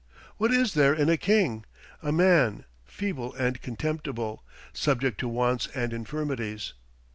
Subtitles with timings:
[0.37, 1.63] What is there in a king?
[2.01, 4.43] A man, feeble and contemptible,
[4.73, 6.73] subject to wants and infirmities.